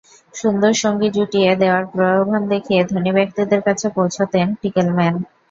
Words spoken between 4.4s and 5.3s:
টিকেলম্যান।